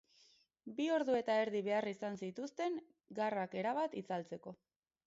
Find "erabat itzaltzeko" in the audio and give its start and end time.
3.65-4.61